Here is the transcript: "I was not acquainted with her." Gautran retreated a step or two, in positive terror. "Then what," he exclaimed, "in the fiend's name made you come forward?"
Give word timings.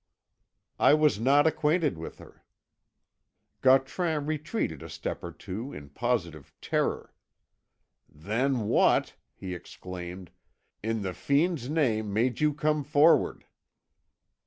"I 0.79 0.95
was 0.95 1.19
not 1.19 1.45
acquainted 1.45 1.95
with 1.95 2.17
her." 2.17 2.43
Gautran 3.61 4.25
retreated 4.25 4.81
a 4.81 4.89
step 4.89 5.23
or 5.23 5.31
two, 5.31 5.71
in 5.71 5.89
positive 5.89 6.51
terror. 6.59 7.13
"Then 8.09 8.61
what," 8.61 9.13
he 9.35 9.53
exclaimed, 9.53 10.31
"in 10.81 11.03
the 11.03 11.13
fiend's 11.13 11.69
name 11.69 12.11
made 12.11 12.41
you 12.41 12.51
come 12.51 12.83
forward?" 12.83 13.45